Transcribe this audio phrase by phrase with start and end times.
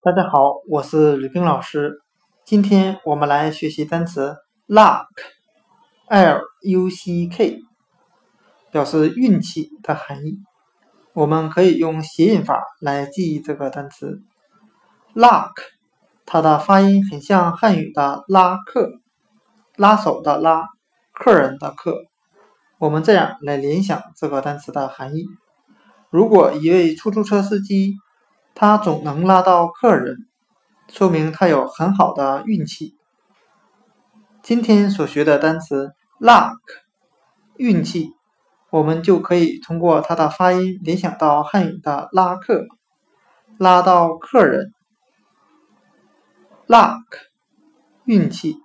[0.00, 2.00] 大家好，我是吕冰老师。
[2.44, 4.36] 今天我们来学习单词
[4.68, 7.62] luck，l u c k，
[8.70, 10.38] 表示运气的含义。
[11.14, 14.22] 我们可以用谐音法来记忆这个单词
[15.16, 15.54] luck，
[16.24, 19.00] 它的发音很像汉语的拉客，
[19.74, 20.68] 拉手的拉，
[21.12, 22.04] 客人的客。
[22.78, 25.26] 我们这样来联想这个单词的含义：
[26.08, 27.96] 如果一位出租车司机，
[28.60, 30.26] 他总能拉到客人，
[30.88, 32.96] 说明他有很好的运气。
[34.42, 36.58] 今天所学的单词 luck
[37.56, 38.10] 运气，
[38.70, 42.66] 我们就可以通过它的发音联想到汉语的拉客，
[43.58, 44.74] 拉到客人。
[46.66, 47.04] luck
[48.06, 48.56] 运气。